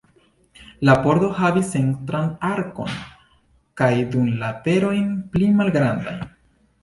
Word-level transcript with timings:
La 0.87 0.93
pordo 1.01 1.27
havis 1.39 1.67
centran 1.73 2.31
arkon 2.47 2.89
kaj 3.81 3.91
du 4.15 4.23
laterojn 4.45 5.11
pli 5.35 5.51
malgrandajn. 5.61 6.25